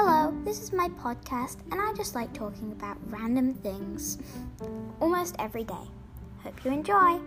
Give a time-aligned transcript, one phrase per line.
[0.00, 4.18] Hello, this is my podcast, and I just like talking about random things
[5.00, 5.74] almost every day.
[6.44, 7.18] Hope you enjoy.